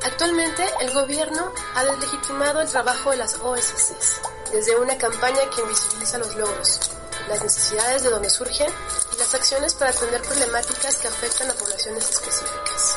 Actualmente, 0.04 0.62
el 0.82 0.92
gobierno 0.92 1.50
ha 1.74 1.84
deslegitimado 1.84 2.60
el 2.60 2.68
trabajo 2.68 3.10
de 3.10 3.16
las 3.16 3.36
OSCs, 3.36 4.20
desde 4.52 4.76
una 4.76 4.98
campaña 4.98 5.40
que 5.54 5.62
invisibiliza 5.62 6.18
los 6.18 6.36
logros, 6.36 6.78
las 7.26 7.42
necesidades 7.42 8.02
de 8.02 8.10
donde 8.10 8.28
surgen 8.28 8.68
y 9.14 9.18
las 9.18 9.34
acciones 9.34 9.72
para 9.72 9.92
atender 9.92 10.20
problemáticas 10.20 10.96
que 10.96 11.08
afectan 11.08 11.50
a 11.50 11.54
poblaciones 11.54 12.10
específicas. 12.10 12.96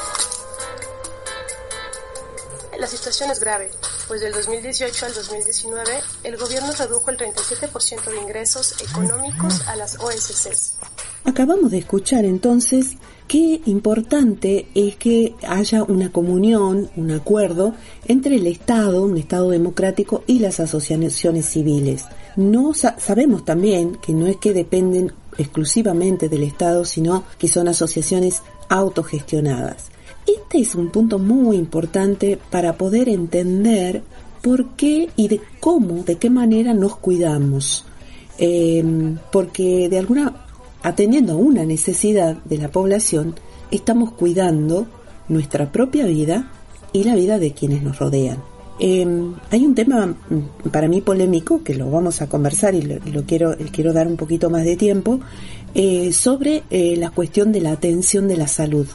La 2.78 2.88
situación 2.88 3.32
es 3.32 3.40
grave, 3.40 3.72
pues 4.10 4.20
del 4.20 4.34
2018 4.34 5.06
al 5.06 5.14
2019 5.14 6.04
el 6.26 6.38
gobierno 6.38 6.74
redujo 6.74 7.10
el 7.10 7.18
37% 7.18 8.04
de 8.04 8.18
ingresos 8.18 8.76
económicos 8.82 9.66
a 9.68 9.78
las 9.78 9.98
OSCs. 9.98 10.74
Acabamos 11.24 11.72
de 11.72 11.80
escuchar 11.80 12.26
entonces 12.26 12.98
qué 13.28 13.62
importante 13.66 14.68
es 14.74 14.96
que 14.96 15.34
haya 15.48 15.84
una 15.84 16.12
comunión, 16.12 16.90
un 16.96 17.12
acuerdo 17.12 17.74
entre 18.08 18.36
el 18.36 18.48
Estado, 18.48 19.04
un 19.04 19.18
Estado 19.18 19.50
democrático 19.50 20.24
y 20.26 20.40
las 20.40 20.60
asociaciones 20.60 21.46
civiles. 21.46 22.06
No 22.38 22.74
sabemos 22.74 23.44
también 23.44 23.96
que 23.96 24.14
no 24.14 24.28
es 24.28 24.38
que 24.38 24.54
dependen 24.54 25.12
exclusivamente 25.38 26.30
del 26.30 26.44
Estado, 26.44 26.86
sino 26.86 27.24
que 27.38 27.48
son 27.48 27.68
asociaciones 27.68 28.42
autogestionadas. 28.70 29.90
Este 30.26 30.60
es 30.60 30.76
un 30.76 30.90
punto 30.90 31.20
muy 31.20 31.58
importante 31.58 32.38
para 32.50 32.78
poder 32.78 33.10
entender 33.10 34.04
por 34.42 34.76
qué 34.76 35.10
y 35.16 35.28
de 35.28 35.42
cómo, 35.60 36.04
de 36.04 36.18
qué 36.18 36.30
manera 36.30 36.74
nos 36.74 36.98
cuidamos. 36.98 37.86
Em, 38.38 39.18
porque 39.32 39.90
de 39.90 39.98
alguna, 39.98 40.47
atendiendo 40.84 41.34
a 41.34 41.38
una 41.38 41.66
necesidad 41.66 42.36
de 42.44 42.58
la 42.58 42.70
población, 42.70 43.36
estamos 43.72 44.12
cuidando 44.14 44.88
nuestra 45.28 45.72
propia 45.72 46.06
vida 46.06 46.52
y 46.94 47.04
la 47.04 47.16
vida 47.16 47.40
de 47.40 47.52
quienes 47.52 47.84
nos 47.84 48.00
rodean. 48.00 48.42
Em, 48.80 49.34
hay 49.50 49.66
un 49.66 49.74
tema 49.74 50.06
mm, 50.06 50.70
para 50.72 50.88
mí 50.88 51.02
polémico 51.02 51.64
que 51.64 51.74
lo 51.74 51.90
vamos 51.90 52.22
a 52.22 52.30
conversar 52.30 52.76
y 52.76 52.84
lo, 52.84 53.24
quiero, 53.24 53.94
dar 53.94 54.08
un 54.08 54.18
poquito 54.18 54.52
más 54.52 54.64
de 54.66 54.76
tiempo 54.76 55.20
eh, 55.74 56.14
sobre 56.14 56.64
eh, 56.70 56.96
la 56.96 57.10
cuestión 57.10 57.52
de 57.52 57.62
la 57.62 57.72
atención 57.72 58.28
de 58.28 58.38
la 58.38 58.48
salud 58.48 58.88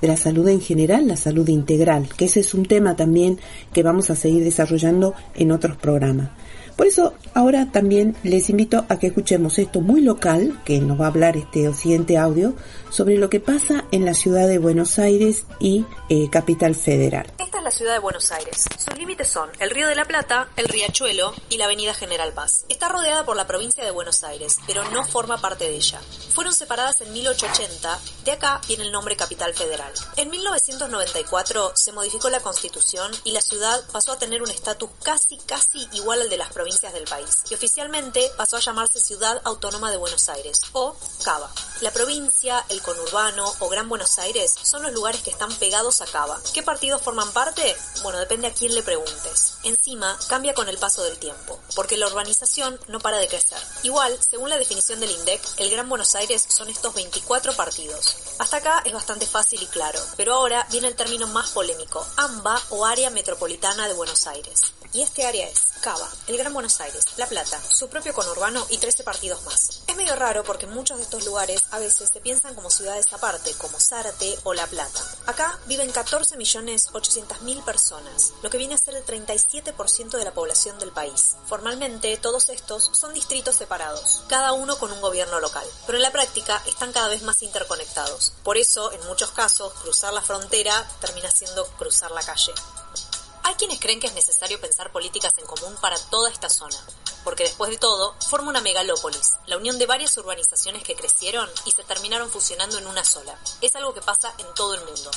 de 0.00 0.08
la 0.08 0.16
salud 0.16 0.48
en 0.48 0.60
general, 0.60 1.06
la 1.06 1.16
salud 1.16 1.46
integral, 1.48 2.08
que 2.16 2.24
ese 2.24 2.40
es 2.40 2.54
un 2.54 2.64
tema 2.64 2.96
también 2.96 3.38
que 3.72 3.82
vamos 3.82 4.10
a 4.10 4.16
seguir 4.16 4.42
desarrollando 4.42 5.14
en 5.34 5.52
otros 5.52 5.76
programas. 5.76 6.30
Por 6.76 6.86
eso 6.86 7.14
ahora 7.34 7.70
también 7.72 8.16
les 8.22 8.50
invito 8.50 8.84
a 8.88 8.98
que 8.98 9.08
escuchemos 9.08 9.58
esto 9.58 9.80
muy 9.80 10.00
local, 10.00 10.60
que 10.64 10.80
nos 10.80 11.00
va 11.00 11.06
a 11.06 11.08
hablar 11.08 11.36
este 11.36 11.72
siguiente 11.74 12.18
audio, 12.18 12.54
sobre 12.90 13.16
lo 13.16 13.30
que 13.30 13.40
pasa 13.40 13.84
en 13.92 14.04
la 14.04 14.14
ciudad 14.14 14.48
de 14.48 14.58
Buenos 14.58 14.98
Aires 14.98 15.44
y 15.60 15.84
eh, 16.08 16.28
Capital 16.30 16.74
Federal. 16.74 17.26
Esta 17.38 17.58
es 17.58 17.64
la 17.64 17.70
ciudad 17.70 17.92
de 17.94 17.98
Buenos 18.00 18.32
Aires. 18.32 18.64
Sus 18.78 18.98
límites 18.98 19.28
son 19.28 19.50
el 19.58 19.70
Río 19.70 19.88
de 19.88 19.94
la 19.94 20.04
Plata, 20.04 20.48
el 20.56 20.68
Riachuelo 20.68 21.32
y 21.48 21.56
la 21.56 21.66
Avenida 21.66 21.94
General 21.94 22.32
Paz. 22.32 22.64
Está 22.68 22.88
rodeada 22.88 23.24
por 23.24 23.36
la 23.36 23.46
provincia 23.46 23.84
de 23.84 23.90
Buenos 23.90 24.24
Aires, 24.24 24.58
pero 24.66 24.88
no 24.90 25.04
forma 25.04 25.40
parte 25.40 25.64
de 25.64 25.76
ella. 25.76 26.00
Fueron 26.34 26.54
separadas 26.54 27.00
en 27.00 27.12
1880, 27.12 27.98
de 28.24 28.32
acá 28.32 28.60
viene 28.66 28.84
el 28.84 28.92
nombre 28.92 29.16
Capital 29.16 29.54
Federal. 29.54 29.92
En 30.16 30.30
1994 30.30 31.72
se 31.74 31.92
modificó 31.92 32.30
la 32.30 32.40
constitución 32.40 33.12
y 33.24 33.32
la 33.32 33.40
ciudad 33.40 33.80
pasó 33.92 34.12
a 34.12 34.18
tener 34.18 34.42
un 34.42 34.50
estatus 34.50 34.90
casi 35.02 35.36
casi 35.46 35.86
igual 35.92 36.22
al 36.22 36.30
de 36.30 36.36
las 36.36 36.52
provincias 36.52 36.69
del 36.70 37.04
país 37.04 37.42
y 37.50 37.54
oficialmente 37.54 38.30
pasó 38.36 38.56
a 38.56 38.60
llamarse 38.60 39.00
Ciudad 39.00 39.42
Autónoma 39.44 39.90
de 39.90 39.96
Buenos 39.96 40.28
Aires 40.28 40.60
o 40.72 40.96
Cava. 41.24 41.50
La 41.80 41.90
provincia, 41.90 42.64
el 42.68 42.80
conurbano 42.80 43.52
o 43.58 43.68
Gran 43.68 43.88
Buenos 43.88 44.20
Aires 44.20 44.54
son 44.62 44.82
los 44.82 44.92
lugares 44.92 45.20
que 45.22 45.30
están 45.30 45.52
pegados 45.56 46.00
a 46.00 46.06
Cava. 46.06 46.40
¿Qué 46.54 46.62
partidos 46.62 47.02
forman 47.02 47.32
parte? 47.32 47.76
Bueno, 48.04 48.20
depende 48.20 48.46
a 48.46 48.52
quién 48.52 48.72
le 48.74 48.84
preguntes. 48.84 49.56
Encima, 49.64 50.16
cambia 50.28 50.54
con 50.54 50.68
el 50.68 50.78
paso 50.78 51.02
del 51.02 51.18
tiempo, 51.18 51.58
porque 51.74 51.96
la 51.96 52.06
urbanización 52.06 52.78
no 52.86 53.00
para 53.00 53.18
de 53.18 53.26
crecer. 53.26 53.58
Igual, 53.82 54.16
según 54.22 54.48
la 54.48 54.58
definición 54.58 55.00
del 55.00 55.10
INDEC, 55.10 55.42
el 55.56 55.70
Gran 55.70 55.88
Buenos 55.88 56.14
Aires 56.14 56.46
son 56.48 56.68
estos 56.68 56.94
24 56.94 57.52
partidos. 57.54 58.16
Hasta 58.38 58.58
acá 58.58 58.82
es 58.84 58.92
bastante 58.92 59.26
fácil 59.26 59.60
y 59.60 59.66
claro, 59.66 60.00
pero 60.16 60.34
ahora 60.34 60.66
viene 60.70 60.86
el 60.86 60.94
término 60.94 61.26
más 61.26 61.50
polémico, 61.50 62.06
AMBA 62.16 62.62
o 62.70 62.86
Área 62.86 63.10
Metropolitana 63.10 63.88
de 63.88 63.94
Buenos 63.94 64.28
Aires. 64.28 64.72
Y 64.92 65.02
este 65.02 65.24
área 65.24 65.46
es 65.46 65.70
Cava, 65.80 66.08
el 66.26 66.36
Gran 66.36 66.52
Buenos 66.52 66.80
Aires, 66.80 67.04
La 67.16 67.26
Plata, 67.26 67.60
su 67.62 67.88
propio 67.88 68.12
conurbano 68.12 68.66
y 68.70 68.78
13 68.78 69.04
partidos 69.04 69.42
más. 69.44 69.82
Es 69.86 69.96
medio 69.96 70.16
raro 70.16 70.42
porque 70.42 70.66
muchos 70.66 70.98
de 70.98 71.04
estos 71.04 71.24
lugares 71.24 71.62
a 71.70 71.78
veces 71.78 72.10
se 72.12 72.20
piensan 72.20 72.54
como 72.54 72.70
ciudades 72.70 73.06
aparte, 73.12 73.52
como 73.54 73.78
Zárate 73.78 74.36
o 74.42 74.52
La 74.52 74.66
Plata. 74.66 75.00
Acá 75.26 75.58
viven 75.66 75.92
14.800.000 75.92 77.64
personas, 77.64 78.32
lo 78.42 78.50
que 78.50 78.58
viene 78.58 78.74
a 78.74 78.78
ser 78.78 78.96
el 78.96 79.04
37% 79.06 80.10
de 80.10 80.24
la 80.24 80.34
población 80.34 80.78
del 80.78 80.90
país. 80.90 81.36
Formalmente, 81.46 82.16
todos 82.16 82.48
estos 82.48 82.90
son 82.92 83.14
distritos 83.14 83.56
separados, 83.56 84.24
cada 84.28 84.52
uno 84.52 84.76
con 84.76 84.92
un 84.92 85.00
gobierno 85.00 85.38
local, 85.40 85.66
pero 85.86 85.96
en 85.96 86.02
la 86.02 86.12
práctica 86.12 86.60
están 86.66 86.92
cada 86.92 87.08
vez 87.08 87.22
más 87.22 87.42
interconectados. 87.42 88.32
Por 88.42 88.58
eso, 88.58 88.92
en 88.92 89.06
muchos 89.06 89.30
casos, 89.30 89.72
cruzar 89.82 90.12
la 90.12 90.22
frontera 90.22 90.86
termina 91.00 91.30
siendo 91.30 91.64
cruzar 91.78 92.10
la 92.10 92.22
calle. 92.22 92.52
Hay 93.50 93.56
quienes 93.56 93.80
creen 93.80 93.98
que 93.98 94.06
es 94.06 94.14
necesario 94.14 94.60
pensar 94.60 94.92
políticas 94.92 95.36
en 95.38 95.44
común 95.44 95.74
para 95.80 95.98
toda 96.08 96.30
esta 96.30 96.48
zona, 96.48 96.76
porque 97.24 97.42
después 97.42 97.68
de 97.68 97.78
todo, 97.78 98.14
forma 98.20 98.50
una 98.50 98.60
megalópolis, 98.60 99.32
la 99.46 99.56
unión 99.56 99.76
de 99.76 99.86
varias 99.86 100.16
urbanizaciones 100.18 100.84
que 100.84 100.94
crecieron 100.94 101.50
y 101.66 101.72
se 101.72 101.82
terminaron 101.82 102.30
fusionando 102.30 102.78
en 102.78 102.86
una 102.86 103.04
sola. 103.04 103.36
Es 103.60 103.74
algo 103.74 103.92
que 103.92 104.02
pasa 104.02 104.32
en 104.38 104.46
todo 104.54 104.74
el 104.74 104.84
mundo. 104.84 105.10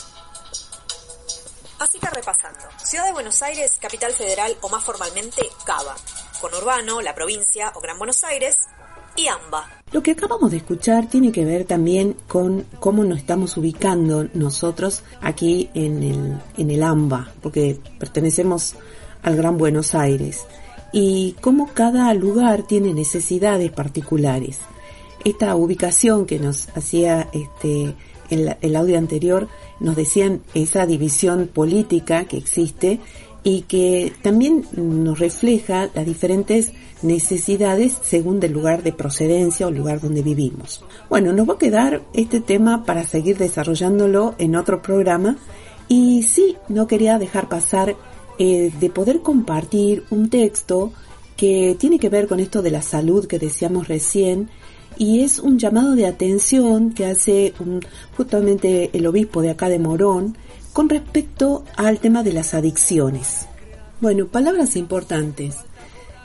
Así 1.77 1.99
que 1.99 2.09
repasando, 2.09 2.67
Ciudad 2.83 3.05
de 3.05 3.11
Buenos 3.11 3.39
Aires, 3.43 3.77
capital 3.79 4.15
federal 4.15 4.57
o 4.61 4.69
más 4.69 4.83
formalmente 4.83 5.51
Cava, 5.63 5.95
conurbano, 6.41 7.01
la 7.01 7.13
provincia 7.13 7.71
o 7.75 7.81
Gran 7.81 7.99
Buenos 7.99 8.23
Aires, 8.23 8.57
y 9.15 9.27
AMBA. 9.27 9.83
Lo 9.91 10.01
que 10.01 10.11
acabamos 10.11 10.51
de 10.51 10.57
escuchar 10.57 11.07
tiene 11.07 11.31
que 11.31 11.45
ver 11.45 11.65
también 11.65 12.15
con 12.27 12.65
cómo 12.79 13.03
nos 13.03 13.19
estamos 13.19 13.55
ubicando 13.57 14.27
nosotros 14.33 15.03
aquí 15.21 15.69
en 15.73 16.01
el, 16.01 16.37
en 16.57 16.71
el 16.71 16.81
AMBA, 16.81 17.31
porque 17.41 17.79
pertenecemos 17.99 18.75
al 19.21 19.35
Gran 19.35 19.57
Buenos 19.57 19.93
Aires, 19.93 20.45
y 20.91 21.35
cómo 21.41 21.69
cada 21.73 22.13
lugar 22.13 22.63
tiene 22.63 22.93
necesidades 22.93 23.71
particulares. 23.71 24.59
Esta 25.23 25.55
ubicación 25.55 26.25
que 26.25 26.39
nos 26.39 26.69
hacía 26.69 27.29
este, 27.31 27.95
el, 28.29 28.55
el 28.61 28.75
audio 28.75 28.97
anterior, 28.97 29.47
nos 29.79 29.95
decían 29.95 30.41
esa 30.53 30.85
división 30.85 31.49
política 31.53 32.25
que 32.25 32.37
existe 32.37 32.99
y 33.43 33.63
que 33.63 34.13
también 34.21 34.65
nos 34.75 35.19
refleja 35.19 35.89
las 35.93 36.05
diferentes 36.05 36.71
necesidades 37.03 37.97
según 38.01 38.39
del 38.39 38.53
lugar 38.53 38.83
de 38.83 38.93
procedencia 38.93 39.67
o 39.67 39.71
lugar 39.71 39.99
donde 39.99 40.21
vivimos. 40.21 40.83
Bueno, 41.09 41.33
nos 41.33 41.49
va 41.49 41.53
a 41.55 41.57
quedar 41.57 42.01
este 42.13 42.39
tema 42.39 42.85
para 42.85 43.03
seguir 43.03 43.37
desarrollándolo 43.37 44.35
en 44.37 44.55
otro 44.55 44.81
programa 44.81 45.37
y 45.87 46.23
sí, 46.23 46.57
no 46.69 46.87
quería 46.87 47.19
dejar 47.19 47.49
pasar 47.49 47.95
eh, 48.39 48.71
de 48.79 48.89
poder 48.89 49.21
compartir 49.21 50.03
un 50.09 50.29
texto 50.29 50.91
que 51.37 51.75
tiene 51.79 51.99
que 51.99 52.09
ver 52.09 52.27
con 52.27 52.39
esto 52.39 52.61
de 52.61 52.71
la 52.71 52.81
salud 52.81 53.27
que 53.27 53.39
decíamos 53.39 53.87
recién 53.87 54.49
y 54.97 55.21
es 55.21 55.39
un 55.39 55.57
llamado 55.57 55.95
de 55.95 56.05
atención 56.05 56.91
que 56.91 57.05
hace 57.05 57.53
justamente 58.15 58.89
el 58.93 59.07
obispo 59.07 59.41
de 59.41 59.51
acá 59.51 59.69
de 59.69 59.79
Morón 59.79 60.37
con 60.71 60.89
respecto 60.89 61.63
al 61.75 61.99
tema 61.99 62.23
de 62.23 62.33
las 62.33 62.53
adicciones. 62.53 63.47
Bueno, 64.01 64.27
palabras 64.27 64.75
importantes. 64.75 65.57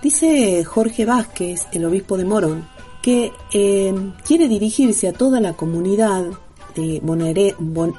Dice 0.03 0.65
Jorge 0.65 1.05
Vázquez, 1.05 1.67
el 1.73 1.85
obispo 1.85 2.17
de 2.17 2.25
Morón, 2.25 2.69
que 3.03 3.33
eh, 3.53 3.93
quiere 4.25 4.49
dirigirse 4.49 5.09
a 5.09 5.13
toda 5.13 5.41
la 5.41 5.55
comunidad 5.55 6.25
de 6.77 7.01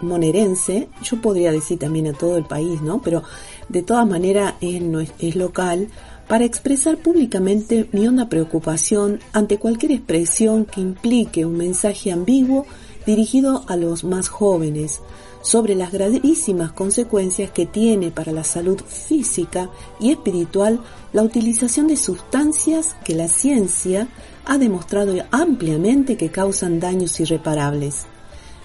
monerense, 0.02 0.88
yo 1.04 1.22
podría 1.22 1.52
decir 1.52 1.78
también 1.78 2.08
a 2.08 2.14
todo 2.14 2.38
el 2.38 2.46
país, 2.46 2.82
¿no? 2.82 3.02
Pero 3.02 3.24
de 3.68 3.84
todas 3.84 4.08
maneras 4.08 4.54
es, 4.62 4.82
es 5.20 5.36
local, 5.36 5.90
para 6.30 6.46
expresar 6.46 6.98
públicamente 6.98 7.90
mi 7.92 8.08
honda 8.08 8.30
preocupación 8.30 9.20
ante 9.34 9.58
cualquier 9.58 9.92
expresión 9.92 10.66
que 10.66 10.80
implique 10.80 11.44
un 11.44 11.58
mensaje 11.58 12.12
ambiguo 12.12 12.66
dirigido 13.06 13.64
a 13.68 13.76
los 13.76 14.04
más 14.04 14.30
jóvenes, 14.30 15.02
sobre 15.42 15.76
las 15.76 15.92
gravísimas 15.92 16.72
consecuencias 16.72 17.52
que 17.52 17.66
tiene 17.66 18.12
para 18.12 18.32
la 18.32 18.44
salud 18.44 18.80
física 18.86 19.70
y 20.00 20.12
espiritual 20.12 20.80
la 21.14 21.24
utilización 21.24 21.88
de 21.88 21.98
sustancias 21.98 22.96
que 23.04 23.16
la 23.16 23.28
ciencia 23.28 24.08
ha 24.46 24.58
demostrado 24.58 25.14
ampliamente 25.32 26.18
que 26.18 26.30
causan 26.30 26.80
daños 26.80 27.20
irreparables. 27.20 28.06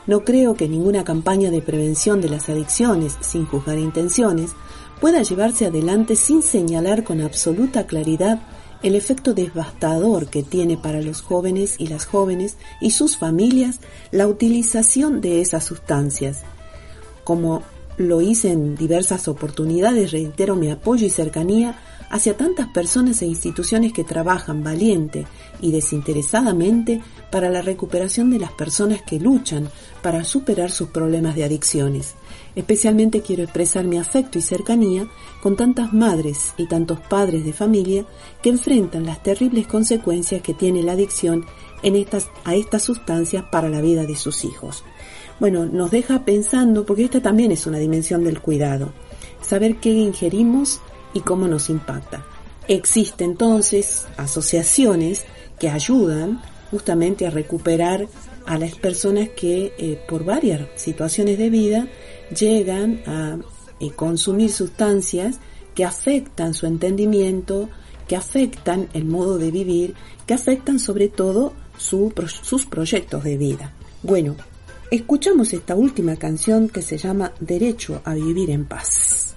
No 0.06 0.24
creo 0.24 0.54
que 0.54 0.68
ninguna 0.68 1.04
campaña 1.04 1.50
de 1.50 1.62
prevención 1.62 2.20
de 2.20 2.28
las 2.28 2.48
adicciones, 2.48 3.16
sin 3.20 3.46
juzgar 3.46 3.78
intenciones, 3.78 4.50
pueda 5.00 5.22
llevarse 5.22 5.66
adelante 5.66 6.16
sin 6.16 6.42
señalar 6.42 7.04
con 7.04 7.20
absoluta 7.20 7.86
claridad 7.86 8.40
el 8.82 8.96
efecto 8.96 9.32
devastador 9.32 10.28
que 10.28 10.42
tiene 10.42 10.76
para 10.76 11.00
los 11.00 11.22
jóvenes 11.22 11.76
y 11.78 11.86
las 11.86 12.04
jóvenes 12.04 12.58
y 12.82 12.90
sus 12.90 13.16
familias 13.16 13.80
la 14.10 14.26
utilización 14.28 15.22
de 15.22 15.40
esas 15.40 15.64
sustancias. 15.64 16.42
Como 17.24 17.62
lo 17.96 18.20
hice 18.20 18.52
en 18.52 18.76
diversas 18.76 19.28
oportunidades, 19.28 20.12
reitero 20.12 20.56
mi 20.56 20.70
apoyo 20.70 21.06
y 21.06 21.10
cercanía 21.10 21.78
hacia 22.10 22.36
tantas 22.36 22.68
personas 22.68 23.22
e 23.22 23.26
instituciones 23.26 23.92
que 23.92 24.04
trabajan 24.04 24.62
valiente 24.62 25.26
y 25.60 25.72
desinteresadamente 25.72 27.00
para 27.30 27.50
la 27.50 27.62
recuperación 27.62 28.30
de 28.30 28.38
las 28.38 28.52
personas 28.52 29.02
que 29.02 29.18
luchan 29.18 29.68
para 30.02 30.22
superar 30.22 30.70
sus 30.70 30.90
problemas 30.90 31.34
de 31.34 31.44
adicciones. 31.44 32.14
Especialmente 32.54 33.22
quiero 33.22 33.42
expresar 33.42 33.84
mi 33.84 33.98
afecto 33.98 34.38
y 34.38 34.42
cercanía 34.42 35.08
con 35.42 35.56
tantas 35.56 35.92
madres 35.92 36.54
y 36.56 36.66
tantos 36.66 37.00
padres 37.00 37.44
de 37.44 37.52
familia 37.52 38.04
que 38.42 38.50
enfrentan 38.50 39.06
las 39.06 39.22
terribles 39.22 39.66
consecuencias 39.66 40.42
que 40.42 40.54
tiene 40.54 40.82
la 40.82 40.92
adicción 40.92 41.44
en 41.82 41.96
estas, 41.96 42.28
a 42.44 42.54
estas 42.54 42.82
sustancias 42.82 43.44
para 43.50 43.68
la 43.68 43.80
vida 43.80 44.04
de 44.04 44.14
sus 44.16 44.44
hijos. 44.44 44.84
Bueno, 45.40 45.66
nos 45.66 45.90
deja 45.90 46.24
pensando, 46.24 46.86
porque 46.86 47.04
esta 47.04 47.20
también 47.20 47.50
es 47.52 47.66
una 47.66 47.78
dimensión 47.78 48.24
del 48.24 48.40
cuidado, 48.40 48.92
saber 49.42 49.76
qué 49.76 49.90
ingerimos 49.90 50.80
y 51.12 51.20
cómo 51.20 51.48
nos 51.48 51.70
impacta. 51.70 52.24
Existen 52.68 53.32
entonces 53.32 54.06
asociaciones 54.16 55.24
que 55.58 55.68
ayudan 55.68 56.40
justamente 56.70 57.26
a 57.26 57.30
recuperar 57.30 58.08
a 58.46 58.58
las 58.58 58.74
personas 58.74 59.30
que 59.30 59.72
eh, 59.78 60.00
por 60.08 60.24
varias 60.24 60.68
situaciones 60.76 61.38
de 61.38 61.50
vida 61.50 61.88
llegan 62.36 63.02
a 63.06 63.38
eh, 63.80 63.90
consumir 63.90 64.50
sustancias 64.50 65.40
que 65.74 65.84
afectan 65.84 66.54
su 66.54 66.66
entendimiento, 66.66 67.68
que 68.06 68.16
afectan 68.16 68.88
el 68.92 69.04
modo 69.04 69.38
de 69.38 69.50
vivir, 69.50 69.94
que 70.26 70.34
afectan 70.34 70.78
sobre 70.78 71.08
todo 71.08 71.52
sus 71.76 72.66
proyectos 72.66 73.24
de 73.24 73.36
vida. 73.36 73.72
Bueno, 74.02 74.36
escuchamos 74.90 75.52
esta 75.52 75.74
última 75.74 76.16
canción 76.16 76.68
que 76.68 76.82
se 76.82 76.96
llama 76.96 77.32
Derecho 77.40 78.02
a 78.04 78.14
Vivir 78.14 78.50
en 78.50 78.66
Paz. 78.66 79.36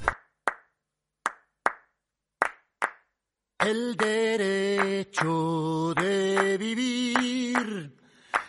El 3.59 3.95
derecho 3.97 5.93
de 5.95 6.57
vivir 6.57 7.95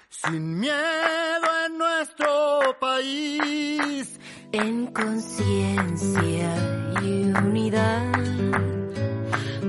sin 0.09 0.61
miedo 0.61 1.49
en 1.67 1.79
nuestro 1.79 2.77
país. 2.81 4.19
En 4.53 4.87
conciencia 4.89 6.55
y 7.03 7.31
unidad 7.31 8.13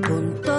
con 0.08 0.42
toda 0.42 0.59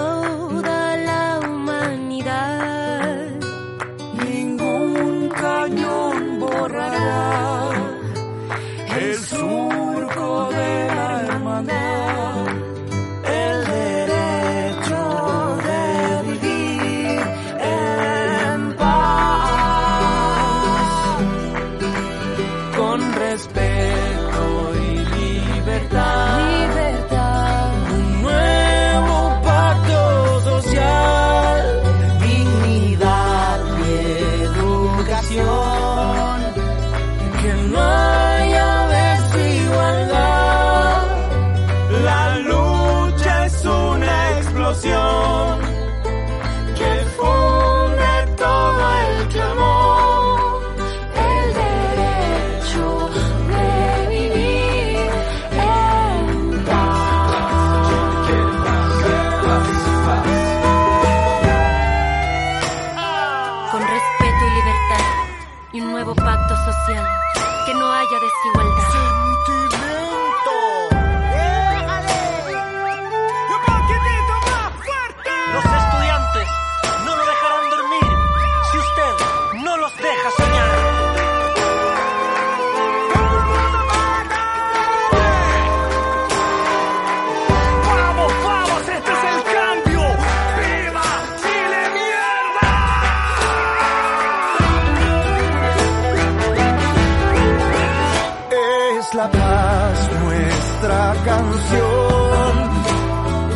La 99.13 99.29
paz 99.29 100.09
nuestra 100.23 101.13
canción. 101.25 102.69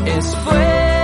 Es 0.05 0.35
fuego 0.35 0.94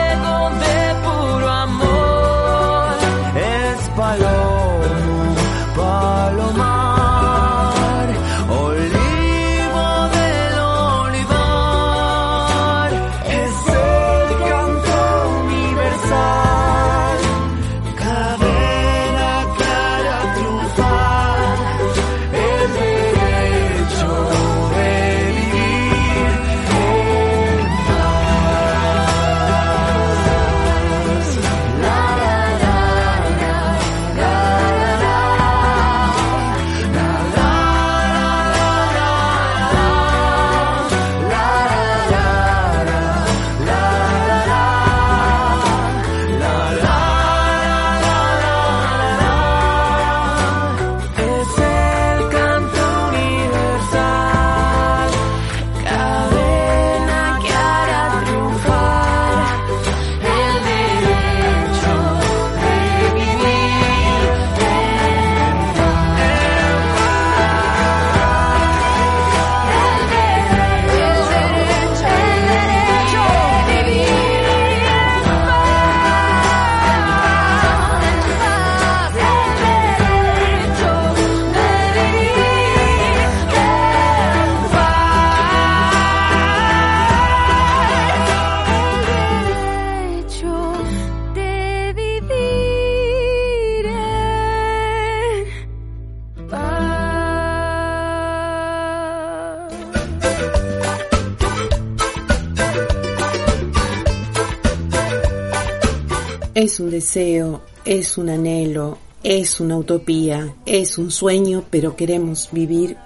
Es 106.62 106.80
un 106.80 106.92
deseo, 106.92 107.64
es 107.86 108.20
un 108.20 108.30
anhelo, 108.30 109.00
es 109.24 109.60
una 109.60 109.78
utopía, 109.78 110.54
es 110.68 111.00
un 111.00 111.10
sueño, 111.10 111.64
pero 111.72 111.96
queremos 111.96 112.50
vivir, 112.52 112.98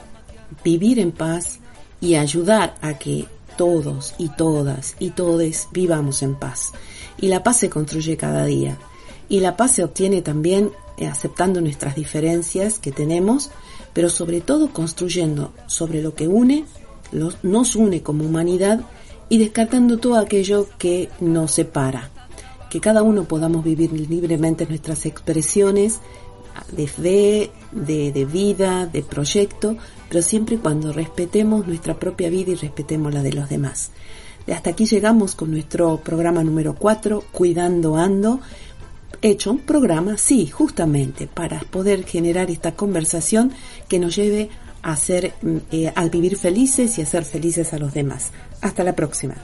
vivir 0.62 1.00
en 1.00 1.13
paz 1.13 1.60
y 2.02 2.15
ayudar 2.15 2.76
a 2.82 2.98
que 3.00 3.28
todos 3.56 4.13
y 4.18 4.28
todas 4.28 4.98
y 5.00 5.12
todes 5.12 5.70
vivamos 5.72 6.22
en 6.22 6.36
paz. 6.36 6.74
Y 7.18 7.30
la 7.30 7.44
paz 7.44 7.60
se 7.60 7.70
construye 7.70 8.18
cada 8.18 8.44
día. 8.44 8.78
Y 9.30 9.39
la 9.39 9.56
paz 9.56 9.76
se 9.76 9.86
obtiene 9.86 10.22
también 10.22 10.72
eh, 10.98 11.08
aceptando 11.08 11.62
nuestras 11.62 11.96
diferencias 11.96 12.78
que 12.78 12.91
tenemos, 12.91 13.52
pero 13.94 14.10
sobre 14.10 14.41
todo 14.41 14.74
construyendo 14.74 15.54
sobre 15.68 16.02
lo 16.02 16.13
que 16.13 16.28
une, 16.28 16.65
nos 17.41 17.76
une 17.78 18.04
como 18.04 18.26
humanidad 18.26 18.82
y 19.30 19.38
descartando 19.38 19.98
todo 19.98 20.18
aquello 20.18 20.68
que 20.78 21.08
nos 21.22 21.52
separa. 21.52 22.12
Que 22.76 22.82
cada 22.82 23.04
uno 23.04 23.24
podamos 23.24 23.64
vivir 23.64 23.94
libremente 23.94 24.66
nuestras 24.66 25.06
expresiones 25.06 26.02
de 26.74 26.88
fe, 26.90 27.52
de, 27.72 28.12
de 28.12 28.26
vida, 28.26 28.86
de 28.86 29.02
proyecto, 29.02 29.78
pero 30.10 30.22
siempre 30.22 30.58
cuando 30.58 30.92
respetemos 30.92 31.66
nuestra 31.66 31.98
propia 31.98 32.30
vida 32.30 32.52
y 32.52 32.56
respetemos 32.56 33.14
la 33.14 33.24
de 33.24 33.32
los 33.32 33.48
demás. 33.48 33.92
Hasta 34.54 34.72
aquí 34.72 34.86
llegamos 34.86 35.36
con 35.36 35.52
nuestro 35.52 36.02
programa 36.04 36.44
número 36.44 36.76
4, 36.76 37.24
Cuidando 37.32 37.96
Ando, 37.96 38.42
hecho 39.22 39.52
un 39.52 39.60
programa, 39.60 40.18
sí, 40.18 40.48
justamente, 40.48 41.28
para 41.28 41.62
poder 41.62 42.04
generar 42.04 42.52
esta 42.52 42.76
conversación 42.76 43.54
que 43.88 44.00
nos 44.00 44.18
lleve 44.18 44.50
a 44.82 44.98
ser, 44.98 45.34
mm, 45.42 45.58
eh, 45.72 45.94
al 45.96 46.10
vivir 46.10 46.36
felices 46.36 46.98
y 46.98 47.04
a 47.04 47.06
ser 47.06 47.24
felices 47.24 47.72
a 47.72 47.80
los 47.80 47.94
demás. 47.94 48.32
Hasta 48.60 48.84
la 48.84 48.98
próxima. 48.98 49.36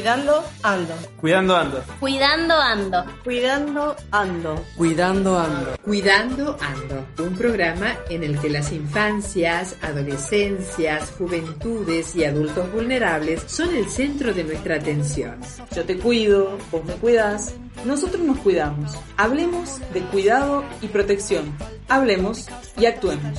Cuidando 0.00 0.42
ando. 0.62 0.94
Cuidando 1.20 1.56
ando. 1.56 1.84
Cuidando 2.00 2.54
ando. 2.54 3.04
Cuidando 3.22 3.94
ando. 4.10 4.64
Cuidando 4.74 5.38
ando. 5.38 5.76
Cuidando 5.84 6.56
ando. 6.58 7.06
Un 7.22 7.36
programa 7.36 7.98
en 8.08 8.24
el 8.24 8.40
que 8.40 8.48
las 8.48 8.72
infancias, 8.72 9.76
adolescencias, 9.82 11.12
juventudes 11.18 12.16
y 12.16 12.24
adultos 12.24 12.72
vulnerables 12.72 13.42
son 13.46 13.76
el 13.76 13.90
centro 13.90 14.32
de 14.32 14.44
nuestra 14.44 14.76
atención. 14.76 15.38
Yo 15.76 15.84
te 15.84 15.98
cuido, 15.98 16.56
vos 16.72 16.82
me 16.82 16.94
cuidas, 16.94 17.52
nosotros 17.84 18.22
nos 18.22 18.38
cuidamos. 18.38 18.92
Hablemos 19.18 19.80
de 19.92 20.00
cuidado 20.04 20.64
y 20.80 20.86
protección. 20.86 21.54
Hablemos 21.88 22.46
y 22.78 22.86
actuemos. 22.86 23.38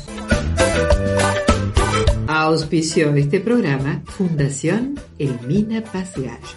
Auspició 2.34 3.13
este 3.13 3.41
programa 3.41 4.04
Fundación 4.06 4.98
Elmina 5.20 5.84
Paz 5.84 6.13
Gallo. 6.15 6.48